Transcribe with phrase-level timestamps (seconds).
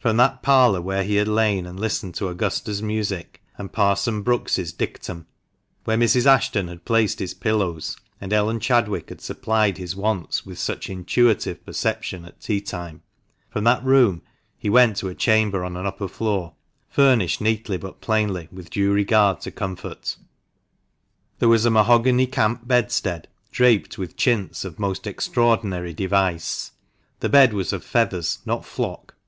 [0.00, 4.72] From that parlour where he had lain and listened to Augusta's music, and Parson Brookes'
[4.72, 5.26] dictum;
[5.84, 6.26] where Mrs.
[6.26, 11.64] Ashton had placed his pillows, and Ellen Chadwick had supplied his wants with such intuitive
[11.64, 13.02] perception at tea time;
[13.50, 14.22] from that room
[14.58, 16.54] he went to a chamber on an upper floor,
[16.88, 20.16] furnished neatly but plainly, with due regard to comfort.
[21.38, 26.72] There was a mahogany camp bedstead, draped with chintz of most extraordinary device.
[27.20, 29.14] The bed was of feathers— not flock.